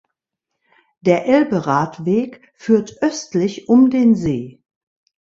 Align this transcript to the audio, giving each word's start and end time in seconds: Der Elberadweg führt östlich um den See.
Der 1.01 1.27
Elberadweg 1.27 2.51
führt 2.55 3.03
östlich 3.03 3.69
um 3.69 3.91
den 3.91 4.15
See. 4.15 4.63